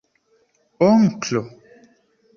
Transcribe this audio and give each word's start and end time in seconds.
onklo 0.87 1.41